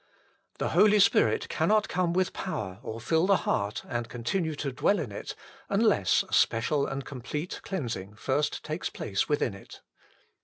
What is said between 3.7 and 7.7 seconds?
and continue to dwell in it, unless a special and complete